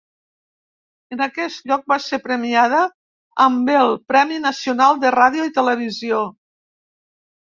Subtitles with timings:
[1.15, 2.79] En aquest lloc va ser premiada
[3.45, 6.23] amb el Premi Nacional de Ràdio i Televisió.